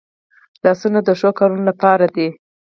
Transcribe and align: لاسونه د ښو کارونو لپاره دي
لاسونه 0.63 0.99
د 1.03 1.09
ښو 1.19 1.29
کارونو 1.39 1.63
لپاره 1.69 2.05
دي 2.15 2.27